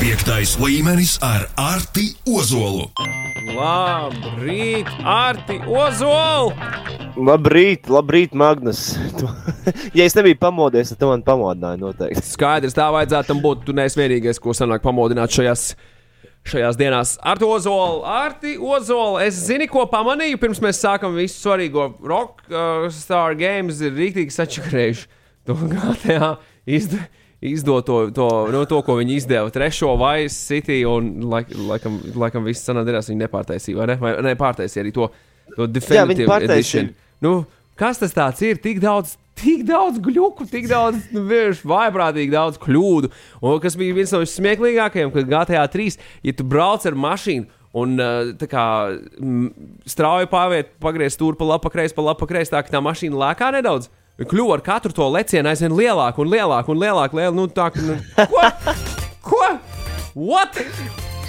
[0.00, 2.86] Piektais līmenis ar Arti Ozolu.
[3.52, 6.54] Labrīt, Arti Ozolu!
[7.20, 8.94] Labrīt, labrīt, Magnus.
[9.98, 12.24] Ja es nebiju pamodies, tad tu man pamodināji noteikti.
[12.30, 13.66] Skaidrs, tā vajadzētu tam būt.
[13.68, 15.68] Tu neesi vienīgais, ko sanāk pamodināt šajās,
[16.48, 17.14] šajās dienās.
[17.20, 23.38] Arti Ozolu, Arti Ozolu, es zinu, ko pamanīju, pirms mēs sākam visu svarīgo Rockstar uh,
[23.44, 25.10] Games ir rīktīgi sačakarējuši
[25.44, 26.96] to GTA izd
[27.40, 32.66] izdoto to, no to, ko viņi izdeva trešo Vice City, un laik, laikam, laikam viss
[32.68, 33.96] sanādījās, viņi nepārtaisīja, vai ne?
[34.00, 35.08] Vai nepārtaisīja arī to,
[35.56, 36.50] to pārtaisīja.
[36.50, 36.90] Edition.
[37.24, 37.34] Nu,
[37.80, 38.60] kas tas tāds ir?
[38.60, 43.12] Tik daudz, tik daudz gluku, tik daudz, nu, vaiprātīgi daudz kļūdu.
[43.40, 47.48] Un kas bija viens no smieklīgākajiem, kad GTA 3, ja tu brauc ar mašīnu.
[47.80, 49.50] Un uh, kā mm,
[49.86, 52.80] strauji pāriet, pagriezt tur pa labi, pa kreisi, pa labi, pa kreisi, tā ka tā
[52.82, 53.86] mašīna lēkā nedaudz.
[54.20, 57.16] Kļuva ar katru to lecienu aizvien lielāku un lielāku un lielāku.
[57.20, 58.48] Liel, nu, tā, nu, ko?
[59.24, 59.44] Ko?
[60.18, 60.58] What?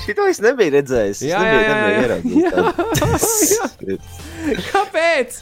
[0.01, 1.21] Šito es nebiju redzējis.
[1.21, 2.51] Es Jā, nebiju, jā, jā, nebiju jā.
[2.51, 3.99] ieraudzījis tādu.
[4.71, 5.37] Kāpēc?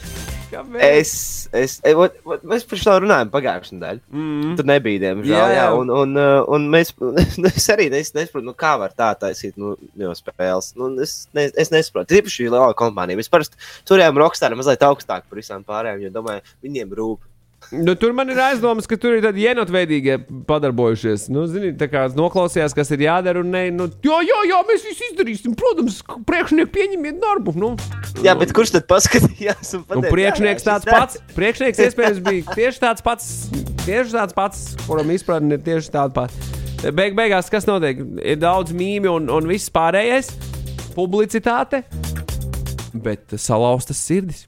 [0.50, 0.82] Kāpēc?
[0.82, 1.12] Es,
[1.54, 4.02] es, e, ot, ot, mēs par šo runājām pagājušajā nedēļā.
[4.12, 4.52] Mm.
[4.58, 5.30] Tur nebija, diemžēl.
[5.30, 5.62] Jā, Jā, jā.
[5.62, 5.78] jā.
[5.78, 6.92] Un, un, uh, un mēs,
[7.52, 10.72] es arī nes, nesaprotu, nu, kā var tā taisīt nu, no spēles.
[10.78, 12.18] Nu, es, ne, es nesaprotu.
[12.18, 13.18] Īpaši šī liela kompānija.
[13.20, 13.58] Mēs parasti
[13.88, 17.29] turējām Rockstar mazliet augstāk par visām pārējām, jo domāju, viņiem rūp.
[17.70, 20.16] Nu, tur man ir aizdomas, ka tur ir tādi ienotveidīgie
[20.48, 21.28] padarbojušies.
[21.30, 24.86] Nu, zini, tā kā noklausījās, kas ir jādara, un ne, nu, jā, jā, jā, mēs
[24.88, 25.54] visu izdarīsim.
[25.58, 27.54] Protams, priekšnieks pieņemiet darbu.
[27.60, 27.74] Nu,
[28.24, 29.74] Jā, bet kurš tad paskatījās?
[29.86, 31.20] pateica, priekšnieks jā, jā, tāds pats.
[31.36, 33.28] Priekšnieks iespējams bija tieši tāds pats,
[33.84, 36.50] tieši tāds pats, kuram izpratne ir tieši tāda pati.
[36.96, 38.00] Beig, beigās, kas notiek?
[38.24, 40.32] Ir daudz mīmju un, un viss pārējais,
[40.96, 41.84] publicitāte,
[42.96, 44.46] bet salauztas sirdis.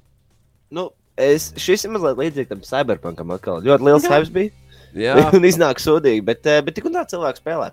[0.73, 0.89] Nu,
[1.21, 3.33] es, šis ir mazliet līdzīgs tam cyberpunkam.
[3.37, 3.63] Atkal.
[3.65, 4.57] Ļoti liels hype bija.
[4.99, 7.71] Jā, un iznāk sodīgi, bet, eh, bet tik un tā cilvēks spēlē.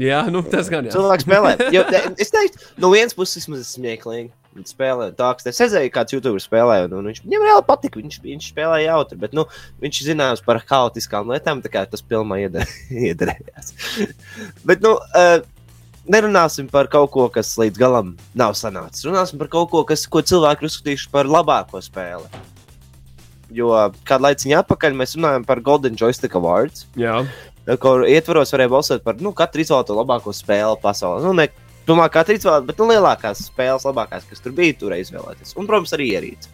[0.00, 0.94] jā nu, tas gan ir.
[0.94, 1.54] Cilvēks spēlē.
[1.74, 1.86] Jo,
[2.22, 4.30] es teiktu, no vienas puses vismaz ir smieklīgi.
[4.56, 8.00] Viņš spēlē tā, ka es redzēju, kāds YouTube spēlē, un, un viņš viņam reāli patika.
[8.00, 9.44] Viņš, viņš spēlē jautri, bet nu,
[9.82, 12.70] viņš zināms par haotiskām lietām, tā kā tas pilnībā ieder,
[13.10, 13.74] iedarējās.
[14.64, 15.42] bet, nu, uh,
[16.10, 19.04] nerunāsim par kaut ko, kas līdz galam nav sanācis.
[19.08, 22.44] Runāsim par kaut ko, kas, ko cilvēki ir uzskatījuši par labāko spēli.
[23.56, 23.70] Jo
[24.06, 27.20] kādu laiku atpakaļ mēs runājām par Golden Joystick Awards Jā,
[27.82, 31.22] kur ietvaros varēja balsot par nu, katru izvēlēto labāko spēli pasaulē.
[31.26, 31.46] Nu, ne,
[31.86, 35.54] domāju, katru izvēlēto, bet nu, lielākās spēles, labākās, kas tur bija, tur izvēlēties.
[35.58, 36.50] Un, protams, arī ierīci.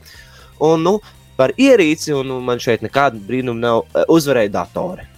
[0.69, 0.99] Un, nu,
[1.39, 5.09] par ierīci, un nu, man šeit nekāda brīnuma nav, uzvarēja datori.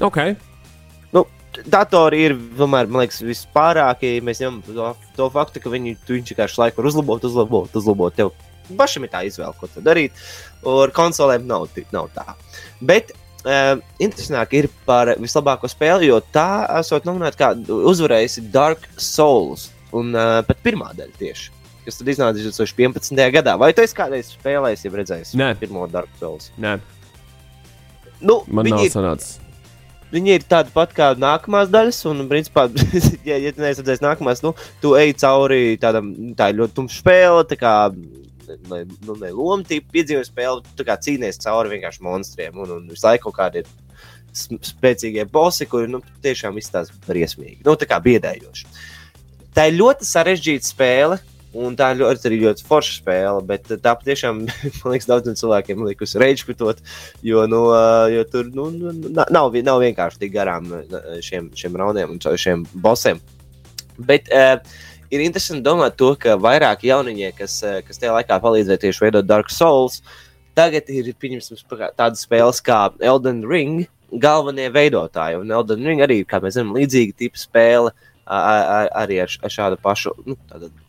[0.00, 0.51] ok.
[1.68, 4.14] Datori ir, tomēr, man liekas, vispārākie.
[4.24, 8.16] Mēs ņemam to, to faktu, ka viņi viņš vienkārši laiku var uzlabot, uzlabot, uzlabot.
[8.16, 8.32] Tev
[8.78, 10.16] pašam ir tā izvēle, ko darīt.
[10.68, 12.38] Ar konsolēm nav, nav tā.
[12.80, 17.48] Bet Uh, interesantāk ir par vislabāko spēli, jo tā esot nominēta kā
[17.90, 19.64] uzvarējusi Dark Souls.
[19.90, 21.50] Un uh, pat pirmā daļa tieši.
[21.82, 23.18] Kas tad iznāca 2011.
[23.34, 23.56] gadā?
[23.58, 25.48] Vai tu esi kādreiz spēlējis, ja redzējis Nē.
[25.58, 26.52] pirmo Dark Souls?
[26.54, 26.76] Nē,
[28.22, 29.40] Nu, man nav ir, sanācis.
[30.12, 32.66] Viņi ir tādi pat kā nākamās daļas, un, principā,
[33.28, 37.00] ja, ja tu neesi redzējis nākamās, nu, tu ej cauri tādam, tā ir ļoti tumša
[37.02, 37.74] spēle, tā kā,
[38.70, 42.88] ne, nu, ne loma tipa piedzīvojuma spēle, tu kā cīnies cauri vienkārši monstriem, un, un
[42.92, 43.72] visu laiku kaut kādi ir
[44.32, 48.68] spēcīgie bosi, kuri, nu, tiešām izstāsta briesmīgi, nu, tā kā biedējoši.
[49.52, 51.18] Tā ir ļoti sarežģīta spēle,
[51.54, 54.40] un tā ir ļoti, arī ļoti forša spēle, bet tā patiešām,
[54.82, 56.80] man liekas, daudziem cilvēkiem likusi reģistrēt,
[57.26, 57.62] jo, nu,
[58.14, 60.70] jo tur nu, nu, na- nav, nav vienkārši tik garām
[61.24, 63.20] šiem, šiem rauniem un šiem bosiem.
[64.02, 64.56] Bet uh,
[65.12, 69.52] ir interesanti domāt to, ka vairāk jauniņie, kas, kas tajā laikā palīdzēja tieši veidot Dark
[69.52, 70.00] Souls,
[70.56, 75.40] tagad ir tādas spēles kā Elden Ring galvenie veidotāji.
[75.40, 77.92] Un Elden Ring arī, kā mēs zinām, līdzīga tipa spēle.
[77.92, 80.36] a- Arī ar, ar šādu pašu nu,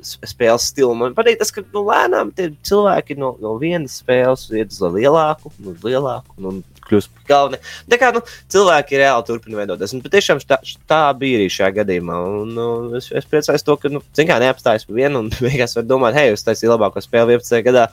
[0.03, 0.93] spēles stilu.
[0.95, 5.83] Man patīk tas, ka nu, lēnām cilvēki no, no vienas spēles iet uz lielāku, uz
[5.83, 7.59] lielāku, un kļūst par galvenie.
[7.91, 8.23] Tā kā nu,
[8.53, 9.95] cilvēki reāli turpina veidoties.
[9.95, 10.59] Un patiešām tā,
[10.89, 12.19] tā bija arī šajā gadījumā.
[12.41, 12.67] Un, nu,
[12.99, 16.45] es, es priecājos to, ka nu, neapstājas par vienu un beigās var domāt, hei, es
[16.47, 17.63] taisīju labāko spēli 11.
[17.65, 17.89] gadā.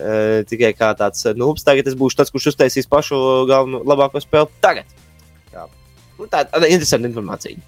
[0.00, 3.18] Uh, tikai kā tāds nu, tagad es būšu tas, kurš uztaisīs pašu
[3.50, 4.88] galveno labāko spēli tagad.
[5.52, 5.66] Jā.
[6.16, 7.60] Nu, tā ir interesanta informācija.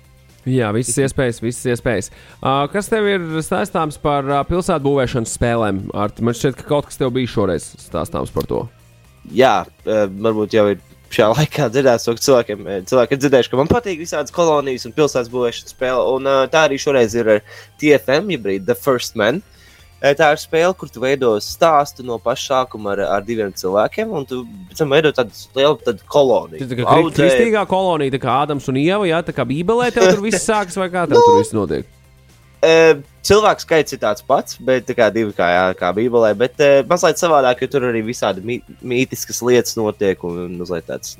[0.49, 2.09] Jā, visas iespējas, visas iespējas.
[2.41, 5.85] Uh, kas tev ir stāstāms par uh, pilsētu būvēšanas spēlēm?
[5.95, 6.25] Arti?
[6.27, 8.65] Man šķiet, ka kaut kas tev bija šoreiz stāstāms par to.
[9.31, 13.61] Jā, uh, varbūt jau ir šajā laikā dzirdēts, ka cilvēkiem, eh, cilvēki ir dzirdējuši, ka
[13.61, 16.05] man patīk visādas kolonijas un pilsētas būvēšanas spēle.
[16.17, 17.43] Un uh, tā arī šoreiz ir ar
[17.79, 19.39] TFM, jeb The First Man.
[19.39, 19.62] E,
[20.03, 24.25] Tā ir spēle, kur tu veido stāstu no paša sākuma ar, ar diviem cilvēkiem, un
[24.27, 24.41] tu
[24.71, 26.67] pēc tam veido tādu lielu tādu koloniju.
[26.67, 30.09] Tā kā kri- kristīgā kolonija, tā kā Ādams un Ieva, jā, tā kā Bībelē tev
[30.11, 31.87] tur viss sākas, vai kā tev Nu, tur viss notiek?
[32.63, 32.75] E,
[33.23, 36.73] Cilvēku skaits ir tāds pats, bet tā kā divi kā, jā, kā Bībelē, bet e,
[36.91, 41.15] mazliet savādāk, jo tur arī visādi mī, mītiskas lietas notiek un, mazliet tāds.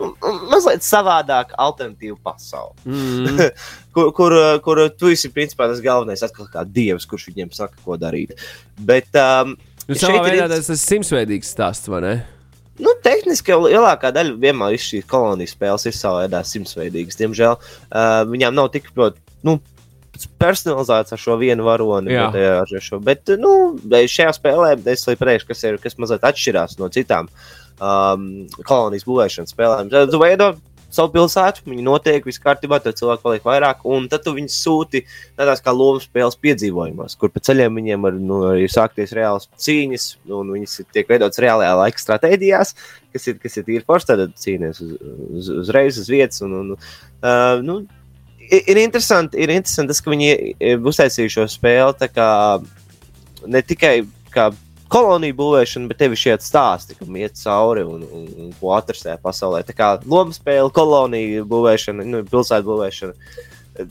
[0.00, 0.14] Nu,
[0.48, 2.72] mazliet savādāk, alternatīva pasaule.
[2.88, 3.40] Mm.
[3.94, 8.00] kur, kur, kur tu esi principā tas galvenais, atkal kā dievs, kurš viņiem saka, ko
[8.00, 8.36] darīt.
[8.80, 9.56] Bet, um,
[9.90, 12.12] Nu, Šeit ir veidā int- tas ir simtsveidīgs stāsts, vai ne?
[12.80, 17.18] nu, tehniski lielākā daļa vienmēr ir šīs kolonijas spēles, ir savā veidā simtsveidīgas.
[17.18, 19.20] Diemžēl uh, viņām nav tik ļoti.
[19.48, 19.58] Nu,
[20.40, 23.52] Personalizēts ar šo vienu varoni, bet, šo, bet nu,
[23.88, 27.30] šajā spēlē es pateikšu, kas ir kas mazliet atšķirās no citām
[27.80, 28.26] um,
[28.62, 29.90] kolonijas būvēšanas spēlēm.
[29.92, 30.52] Tad tu veido
[30.90, 35.04] savu pilsētu, viņi notiek, viss kārtībā, tad cilvēki paliek vairāk, un tad tu viņus sūti
[35.38, 40.08] tādās kā lomu spēles piedzīvojumos, kur pa ceļiem viņiem var nu, arī sākties reāls cīņas,
[40.34, 42.74] un viņas tiek veidotas reālajā laika stratēģijās,
[43.14, 44.96] kas ir, kas ir tīri forši, tad cīnīties uz,
[45.30, 46.42] uz, uzreiz uz vietas.
[46.46, 47.80] Un, un, uh, nu,
[48.48, 52.30] ir, ir interesanti, ir interesanti tas, ka viņi ir uztaisījuši šo spēli tā kā
[53.50, 53.94] ne tikai
[54.34, 54.50] kā
[54.90, 59.06] koloniju būvēšana, bet tev ir šie stāsti, kam iet cauri un, un, un ko atrast
[59.06, 59.62] tajā pasaulē.
[59.66, 63.88] Tā kā lomu spēle, koloniju būvēšana, nu, pilsētu būvēšana.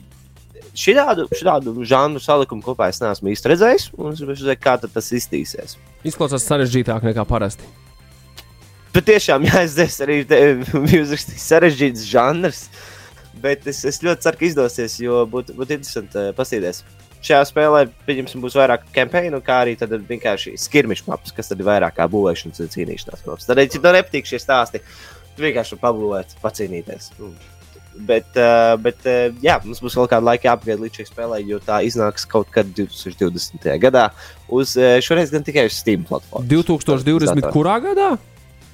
[0.80, 5.76] Šādu, šādu žanru salikumu kopā es neesmu īsti redzējis, un es redzēt, kā tas iztīsies.
[6.06, 7.66] Izklausās sarežģītāk nekā parasti.
[8.94, 12.64] Bet tiešām, jā, es dzēsu arī bija uzrakstījis sarežģīts žanrs,
[13.42, 16.82] bet es, es ļoti ceru, ka izdosies, jo būtu būt interesanti uh, paskatīties.
[17.20, 21.68] Šajā spēlē, pieņemsim, būs vairāk kampaņu, kā arī tad vienkārši skirmišu maps, kas tad ir
[21.68, 23.48] vairāk kā būvēšanas un cīnīšanās maps.
[23.48, 24.80] Tad, ja tev nepatīk šie stāsti,
[25.36, 27.12] tu vienkārši pabūvēt, pacīnīties.
[27.20, 27.34] Nu,
[28.00, 31.58] Bet, uh, bet uh, jā, mums būs vēl kāda laika jāapgaida līdz šai spēlē, jo
[31.60, 33.66] tā iznāks kaut kad 2020.
[33.82, 34.06] gadā.
[34.46, 36.48] Uz, uh, šoreiz gan tikai uz Steam platformas.
[36.48, 37.50] 2020.
[37.52, 38.12] kurā gadā?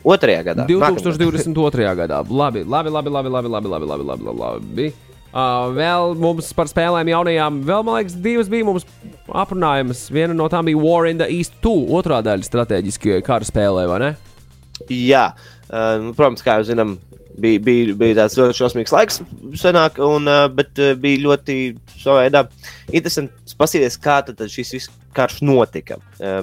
[0.07, 0.69] Otrajā gadā.
[0.69, 1.17] Nākamajā.
[1.17, 1.97] 2022.
[1.99, 2.21] gadā.
[2.29, 4.89] Labi, labi, labi, labi, labi, labi, labi, labi, labi, labi.
[5.37, 8.87] Uh, vēl mums par spēlēm jaunajām, vēl man liekas, divas bija mums
[9.29, 10.07] aprunājamas.
[10.09, 13.99] Viena no tām bija War in the East 2, otrā daļa strateģiski kara spēlē, vai
[14.01, 14.09] ne?
[14.89, 15.27] Jā,
[15.69, 16.97] uh, protams, kā jau zinām,
[17.41, 19.23] bija, bija, bija tāds ļoti šausmīgs laiks,
[19.61, 21.59] senāk, un, uh, bet uh, bija ļoti
[22.01, 22.47] savā veidā
[22.93, 25.97] interesanti paskatīties, kā tad, tad šis viss karš notika.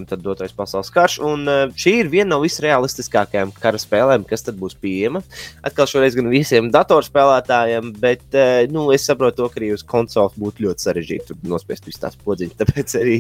[0.10, 4.58] Tad otrais pasaules karš, un uh, šī ir viena no visrealistiskākajām kara spēlēm, kas tad
[4.58, 5.22] būs pieejama.
[5.66, 10.34] Atkal šoreiz gan visiem datorspēlētājiem, bet uh, nu, es saprotu, to, ka arī uz konsoles
[10.42, 13.20] būtu ļoti sarežģīti nospiest visas tās podziņas, tāpēc arī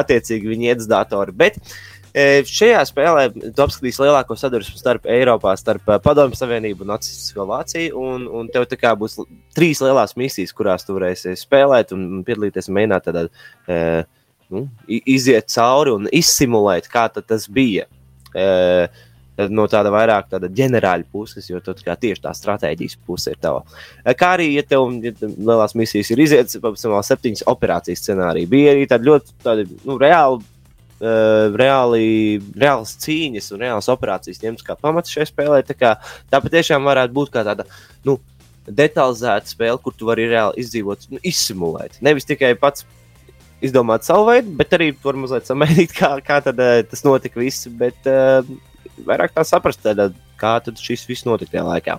[0.00, 1.34] attiecīgi viņi iet uz datoru.
[1.42, 6.92] Bet, E, Šajā spēlē tu apskatīsi lielāko sadursmi starp Eiropā, starp eh, Padomju Savienību un
[6.92, 7.96] Nacistisko Vāciju.
[7.98, 9.16] Un, un tev tā kā būs
[9.56, 13.24] trīs lielās misijas, kurās tu varēsi spēlēt un piedalīties un mēģināt tādā,
[13.66, 13.80] e,
[14.54, 17.88] nu, iziet cauri un izsimulēt, kā tad tas bija.
[18.30, 18.46] E,
[19.34, 23.66] tad no tāda vairāk tāda ģenerāla puses, jo kā tieši tā stratēģijas puse ir tava.
[24.04, 28.78] E, Kā arī, ja tev ja lielās misijas ir izietas, piemēram, septiņas operācijas scenāriji, bija
[28.78, 30.53] arī tādi ļoti tādi, nu, reāli
[31.00, 35.62] uh, reāli, reālas cīņas un reālas operācijas ņemtas kā pamats šai spēlē.
[35.66, 35.94] Tā, kā,
[36.32, 37.66] tā patiešām varētu būt tāda
[38.06, 38.18] nu,
[38.68, 41.98] detalizēta spēle, kur tu vari reāli izdzīvot, nu, izsimulēt.
[42.04, 42.86] Nevis tikai pats
[43.64, 47.68] izdomāt savu veidu, bet arī tur mazliet samērīt, kā, kā tad, uh, tas notika viss.
[47.80, 48.46] Bet uh,
[49.08, 51.98] vairāk tā saprast, tad, kā tad šis viss notika tajā laikā.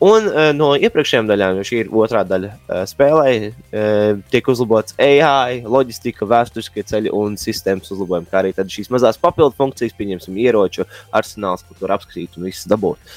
[0.00, 4.94] Un uh, no iepriekšējām daļām, jo šī ir otrā daļa uh, spēlē, uh, tiek uzlabots
[4.96, 10.86] AI, loģistika, vēsturiskie ceļi un sistēmas uzlabojumi, kā arī šīs mazās papildu funkcijas, pieņemsim, ieroču
[11.12, 13.12] arsenāls, ko tur apskatīt un viss dabūt.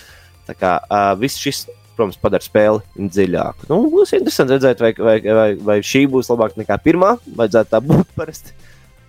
[0.50, 1.64] Tā kā uh, viss šis,
[1.96, 3.72] protams, padara spēli dziļāku.
[3.72, 7.80] Nu, būs interesanti redzēt, vai, vai, vai, vai šī būs labāka nekā pirmā, vajadzētu tā
[7.86, 8.58] būt parasti.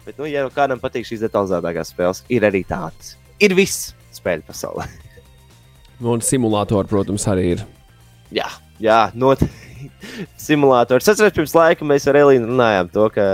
[0.07, 3.17] Bet, nu, ja kādam patīk šīs detalizētākās spēles, ir arī tādas.
[3.43, 4.87] Ir viss spēļu pasaulē.
[6.03, 7.67] Un simulātori, protams, arī ir.
[8.35, 8.49] Jā,
[8.83, 9.63] jā noteikti.
[10.41, 11.05] Simulators.
[11.05, 13.27] Es atceros, pirms laika mēs ar Elīnu runājām to, ka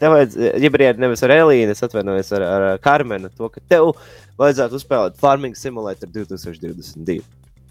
[0.00, 3.92] tev vajadzēja, ja brīdī nevis ar Elīnu, es atvainojos ar, ar Karmenu, to, ka tev
[4.40, 7.20] vajadzētu uzspēlēt Farming Simulator 2022.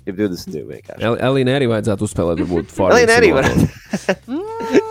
[0.05, 1.01] Ir 22 vienkārši.
[1.09, 3.51] El Elīna arī vajadzētu uzspēlēt, varbūt Farming Elīna arī var.
[3.51, 4.87] Simulator.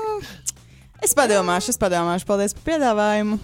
[1.01, 2.27] Es padomāšu, es padomāšu.
[2.29, 3.39] Paldies par piedāvājumu.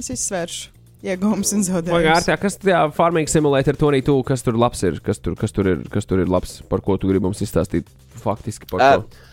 [0.00, 2.06] Es izsvēršu iegūmus un Vai zaudējumus.
[2.10, 5.00] Gārtā, kas tajā Farming Simulator 22, kas tur labs ir?
[5.04, 7.88] Kas tur, kas tur ir, kas tur ir labs, par ko tu gribi mums izstāstīt
[8.20, 9.26] faktiski par to?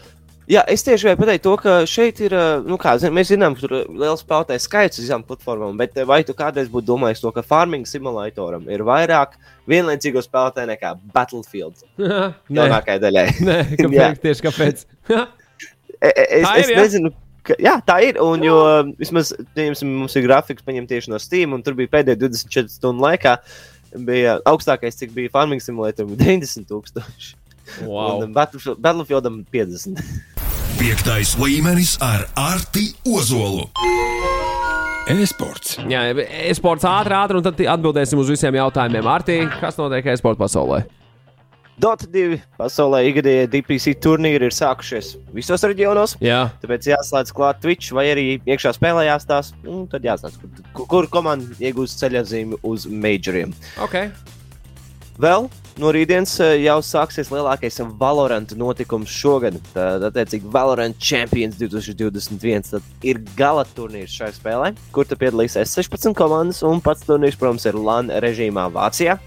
[0.48, 2.32] Jā, es tieši gribēju pateikt to, ka šeit ir,
[2.64, 6.22] nu kā, zin, mēs zinām, ka tur ir liels spēlētāju skaits visām platformām, bet vai
[6.24, 9.36] tu kādreiz būtu domājis to, ka Farming Simulatoram ir vairāk
[9.68, 11.84] vienlaicīgo spēlētāju nekā Battlefield
[12.62, 13.26] jaunākajai daļai?
[13.44, 13.76] nē Jā.
[13.84, 14.86] kāpēc, tieši kāpēc?
[15.98, 17.10] E- e- Es, ir, es jā?
[17.48, 18.20] Ka, jā, tā ir.
[18.24, 18.58] Un, jo
[19.00, 23.06] vismaz pieņemsim, mums ir grafiks, paņem tieši no Steam, un tur bija pēdējā 24 stundu
[23.08, 23.38] laikā.
[24.08, 27.36] Bija augstākais, cik bija Farming Simulator, bija 90,000.
[27.88, 28.22] Wow.
[28.24, 30.04] Un Battlefield- Battlefieldam 50.
[30.82, 33.66] Piektais līmenis ar Arti Ozolu.
[35.08, 35.78] E-sports.
[35.88, 36.02] Jā,
[36.52, 39.08] e-sports ātri, ātri, un tad atbildēsim uz visiem jautājumiem.
[39.08, 40.82] Artī, kas notiek e-sporta pasaulē?
[41.78, 46.16] Dota 2 pasaulē ikgadējie DPC turnīri ir sākušies visos reģionos.
[46.26, 49.60] Jā, Tāpēc jāslēdz klāt Twitch vai arī iekšā spēlē jāstāsta.
[49.70, 53.54] Un tad jāstāsta, kur, kur komanda iegūst ceļojumu uz majoriem.
[53.86, 54.02] ok.
[55.18, 55.48] Vēl
[55.82, 59.58] no rītdienas eh, jau sāksies lielākais Valorant notikums šogad.
[59.74, 66.62] Tad, attiecīgi, Valorant Champions 2021 tad ir gala turnīrs šai spēlē, kur piedalīsies 16 komandas.
[66.66, 69.18] Un pats turnīrs, protams, ir LAN režīmā Vācijā.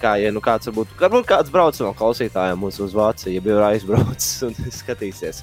[0.00, 3.70] Kā, ja nu kāds varbūt, varbūt kāds brauc no klausītājiem mūsu uz Vāciju, ja bija
[3.72, 5.42] aizbraucis un skatīsies.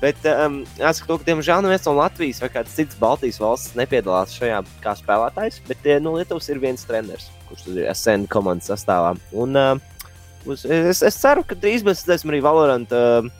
[0.00, 4.34] Bet um, jāsaka, to, ka diemžēl neviens no Latvijas vai kādas citas Baltijas valsts nepiedalās
[4.36, 5.62] šajā kā spēlētājs.
[5.70, 9.14] Bet no Lietuvas ir viens treneris, kurš ir SN komandas sastāvā.
[9.32, 10.12] Un, uh,
[10.44, 12.92] uz, es, es ceru, ka drīz mēs redzēsim arī Valorant.
[12.92, 13.32] Uh,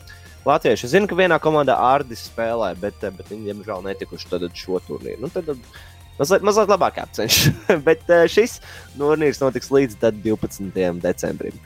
[0.47, 0.87] Latvieši.
[0.87, 5.25] Es zinu, ka vienā komandā Ārdis spēlē, bet, bet viņi, diemžēl, netikuši šo turnīru.
[5.25, 5.51] Nu, tad
[6.19, 7.39] mazliet, mazliet labāk jāapcenš.
[7.89, 8.59] bet eh, šis
[8.97, 10.73] turnīrs notiks līdz tad 12.
[11.05, 11.57] decembrim.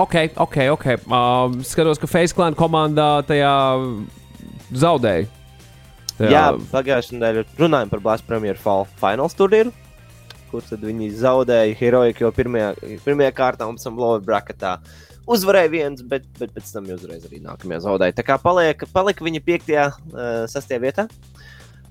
[0.00, 0.86] Ok, ok, ok.
[1.10, 3.52] Uh, skatos, ka Face Clan komandā tajā
[4.72, 5.26] zaudēja.
[6.16, 9.72] Tajā- Jā, pagājušajā nedēļā runājām par Blast Premier Fall Finals turnīru,
[10.50, 14.74] kur tad viņi zaudēja Heroiku jau pirmajā, pirmajā kārtā un pēc tam Lower Bracketā.
[15.30, 18.16] Uzvarēja viens, bet, bet pēc tam uzreiz arī nākamajā zaudēja.
[18.18, 19.74] Tā kā paliek, palika viņi 5.
[20.12, 20.76] Uh, 6.
[20.82, 21.06] vietā.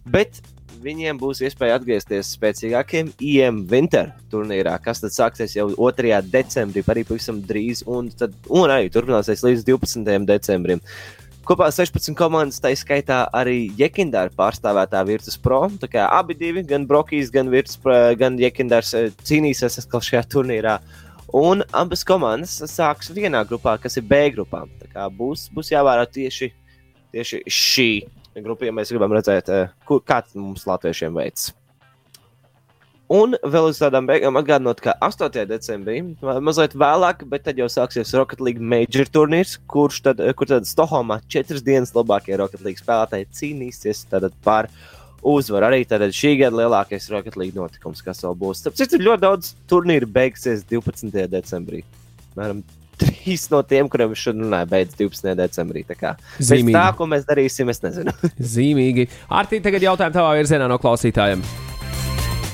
[0.05, 0.41] Bet
[0.83, 6.19] viņiem būs iespēja atgriezties spēcīgākiem IM Winter turnīrā, kas tad sāksies jau 2.
[6.31, 10.05] decembrī, arī pavisam drīz, un, tad, un arī turpināsies līdz 12.
[10.29, 10.83] decembrim.
[11.49, 15.63] Kopā 16 komandas, tā skaitā arī Jekindāra pārstāvētā Virtus Pro.
[15.89, 17.79] Abi divi, gan Brokijs, gan Virtus,
[18.19, 20.77] gan Jekindārs eh, cīnīsies atkal šajā turnīrā.
[21.33, 24.63] Un abas komandas sāks vienā grupā, kas ir B grupā.
[24.81, 26.51] Tā kā būs, būs jāvērā tieši,
[27.13, 27.91] tieši šī
[28.35, 31.51] grupa, ja mēs gribam redzēt, eh, kur, kā mums latviešiem veids.
[33.09, 35.47] Un vēl uz tādām beigām atgādinot, ka 8.
[35.49, 40.45] decembrī, ma- mazliet vēlāk, bet tad jau sāksies Rocket League Major turnīrs, kurš tad, kur
[40.45, 44.05] tad Stokholmā četras dienas labākie Rocket League spēlētāji cīnīsies
[44.45, 44.69] par
[45.23, 45.71] uzvaru.
[45.71, 48.61] Arī tātad šī gada lielākais Rocket League notikums, kas vēl būs.
[48.67, 51.25] Tāpēc ir ļoti daudz turnīru beigsies 12.
[51.33, 51.81] decembrī.
[52.37, 52.61] Mēram,
[53.19, 55.33] trīs no tiem, kuriem šodien runāja, beidz 12.
[55.39, 55.83] decembrī.
[55.87, 56.75] Tā kā pēc Zīmīgi.
[56.77, 58.13] tā, ko mēs darīsim, es nezinu.
[58.55, 59.09] Zīmīgi.
[59.29, 61.43] Artī, tagad jautājums tavā virzienā no klausītājiem.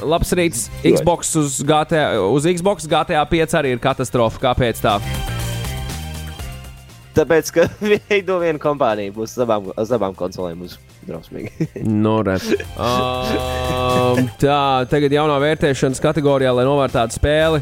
[0.06, 0.68] Labs rīts.
[0.84, 4.42] Xbox uz, GTA, uz Xbox GTA 5 arī ir katastrofa.
[4.50, 4.98] Kāpēc tā?
[7.16, 7.70] Tāpēc, ka
[8.10, 10.66] veido viena kompānija būs uz abām, uz abām konsolēm.
[10.66, 10.76] Būs
[11.08, 11.70] drausmīgi.
[12.06, 12.36] No, re.
[12.82, 14.60] um, tā,
[14.92, 17.62] tagad jaunā vērtēšanas kategorijā, lai novērtētu spēli.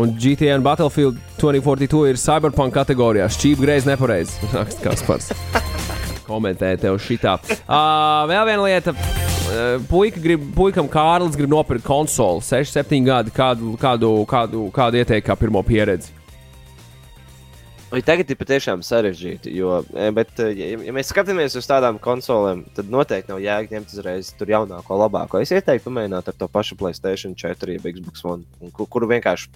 [0.00, 3.28] Un GTA un Battlefield 2042 ir Cyberpunk kategorijā.
[3.30, 4.38] Šķīpa greizi nepareizi.
[4.56, 5.30] Raksts Kaspars.
[6.24, 7.36] Komentēja tev šitā.
[7.66, 8.94] Uh, vēl viena lieta.
[9.44, 12.42] Uh, Puika grib, puikam Kārlis grib nopirkt konsoli.
[12.46, 13.34] 6, 7 gadi.
[13.34, 16.14] Kādu, kādu, kādu, kādu ieteikt kā pirmo pieredzi?
[18.02, 22.64] Tagad ir patiešām sarežģīti, jo, e, bet, e, ja, ja mēs skatāmies uz tādām konsolēm,
[22.74, 25.38] tad noteikti nav jēga ņemt uzreiz tur jaunāko, labāko.
[25.38, 29.52] Es ieteiktu pamēģināt ar to pašu Playstation 4, jeb Xbox One, un kur, kuru vienkārši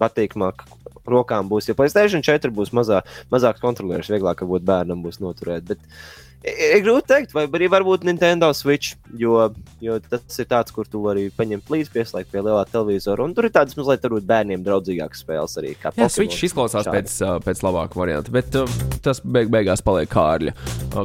[0.00, 0.66] patīkamāk
[1.08, 1.68] rokām būs.
[1.68, 5.66] Jo Playstation 4 būs mazā, mazāks kontrolieris, vieglāk varbūt bērnam būs noturēt.
[5.66, 9.36] Bet ir ir grūti pateikt, vai arī varbūt Nintendo Switch, jo,
[9.82, 13.26] jo tas ir tāds, kur tu vari paņemt līdzi, pieslēgt pie lielā televizora.
[13.26, 15.74] Un tur ir tādas mazliet varbūt bērniem draudzīgākas spēles arī.
[15.76, 17.02] Jā, Pokemon Switch izklausās šādi.
[17.02, 18.58] pēc, pēc labāka varianta, bet
[19.04, 20.56] tas beig beigās paliek Kārļa,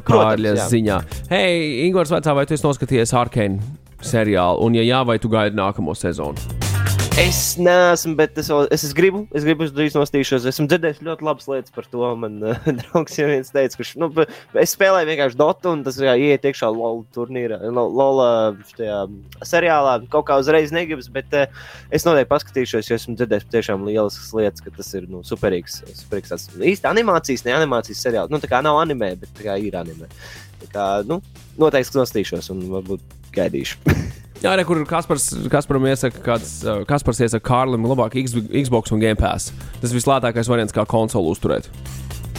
[0.08, 0.70] Kārļa jā.
[0.74, 1.02] ziņā.
[1.34, 3.62] Hei, Ingūns, vai tu esi noskatījies Arkane
[4.02, 4.66] seriālu?
[4.66, 6.67] Un, ja jā, vai tu gaidi nākamo sezonu?
[7.18, 10.44] Es neesmu, bet es, vēl, es, es gribu, es gribu drīz nostīšos.
[10.52, 12.04] Esmu dzirdējis ļoti labas lietas par to.
[12.22, 14.10] Man uh, draugs jau viens teica, ka nu,
[14.62, 18.22] es spēlēju vienkārši Dotu, un tas ieiet iekšā LOL turnīrā, Lo- LOL
[18.70, 19.00] šajā
[19.50, 19.96] seriālā.
[20.14, 21.50] Kaut kā uzreiz negribas, bet uh,
[21.90, 25.80] es noteikti paskatīšos, jo esmu dzirdējis tiešām lieliskas lietas, ka tas ir nu, superīgs.
[26.04, 28.30] superīgs tāds, īsti animācijas, ne animācijas seriāls.
[28.30, 30.06] Nu, tā kā nav anime, bet tā kā ir anime.
[30.62, 31.18] Tā kā, nu,
[31.58, 33.98] noteikti nostīšos un varbūt gaidīšu.
[34.44, 39.52] Jā, re, kur Kaspars, Kasparam iesaka, kāds, Kaspars iesaka Kārlim labāk Xbox un Game Pass.
[39.82, 41.72] Tas vislētākais variants, kā konsoli uzturēt.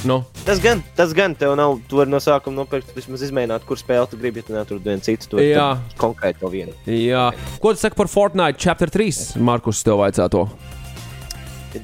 [0.07, 1.81] Nu, Tas gan, tas gan, tev nav.
[1.91, 5.03] Tu vari no sākuma nopirkt, vismaz izmēģināt, kur spēli tu gribi, ja tu netur vienu
[5.03, 5.27] citu.
[5.33, 5.73] Tu vari Jā.
[5.75, 6.73] tad konkrēti to vienu.
[6.87, 7.25] jā.
[7.59, 9.35] Ko tu saki par Fortnite Chapter 3?
[9.43, 10.78] Markus, tev vajadzētu to.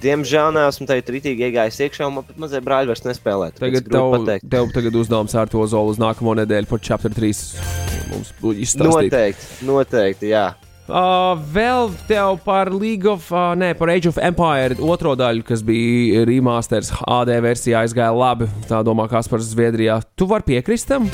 [0.02, 3.52] Diemžēl neesmu tajā rītīgi iegājis iekšā, un man pat mazie brāļi vairs nespēlē.
[3.58, 4.50] Tagad tev, pateikt.
[4.52, 7.32] tev tagad uzdevums ar to zolu uz nākamo nedēļu par chapter 3.
[8.12, 9.10] Mums izstāstīt.
[9.10, 10.46] Noteikti, noteikti, jā.
[10.84, 15.62] Uh, vēl tev par League of, uh, ne, par Age of Empire otro daļu, kas
[15.64, 18.50] bija remasters HD versijā, aizgāja labi.
[18.68, 20.02] Tā domā Kaspars Zviedrijā.
[20.12, 21.08] Tu vari piekrist tam?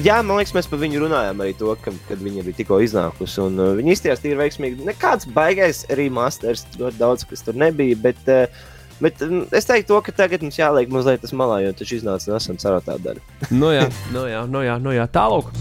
[0.00, 3.42] Jā, man liekas, mēs par viņu runājām arī to, ka, kad viņa bija tikko iznākusi.
[3.44, 4.86] Un, uh, viņa izties tīri veiksmīgi.
[4.88, 7.98] Nekāds baigais remasters, ļoti daudz kas tur nebija.
[8.00, 8.62] Bet, uh,
[9.04, 12.32] bet um, es teiktu, to, ka tagad mums jāliek mazliet tas malā, jo tas iznāca
[12.32, 13.20] nesen sarotā daļa.
[13.52, 13.84] Nu jā,
[14.14, 15.04] nu jā, nu jā, nu jā.
[15.12, 15.52] tālāk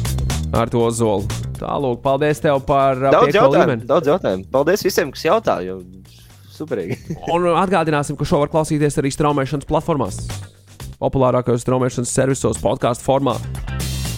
[0.56, 1.28] ar to zolu.
[1.60, 3.88] Tālāk, paldies tev par uh, Daudz jautājumu, līmeni.
[3.92, 4.48] daudz jautājumu.
[4.56, 5.60] Paldies visiem, kas jautā.
[5.68, 5.82] Jo...
[6.56, 7.02] Superīgi.
[7.36, 10.24] Un atgādināsim, ka šo var klausīties arī straumēšanas platformās.
[11.04, 13.36] Populārākajos straumēšanas servisos, podkāstu formā.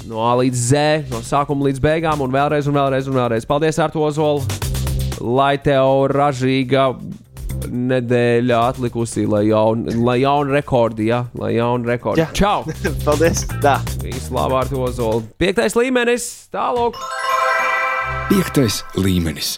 [0.09, 0.79] No A līdz Z,
[1.11, 3.47] no sākuma līdz beigām, un vēlreiz, un vēlreiz, un vēlreiz.
[3.47, 4.43] Paldies, Arto Ozolu!
[5.23, 6.89] Lai tev ražīga
[7.71, 11.23] nedēļa atlikusi, lai jaunu lai jaun rekordi, ja?
[11.39, 12.23] lai jaunu rekordi.
[12.25, 12.29] Jā.
[12.35, 12.67] Čau!
[13.07, 13.45] Paldies!
[13.63, 13.77] Tā!
[14.03, 15.23] Visu labu, Arto Ozolu!
[15.39, 16.99] Piektais līmenis, tālāk!
[18.27, 19.55] Piektais līmenis.